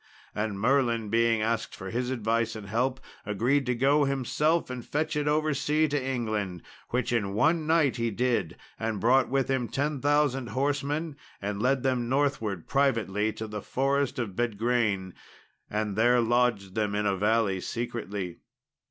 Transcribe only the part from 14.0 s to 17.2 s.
of Bedgraine, and there lodged them in a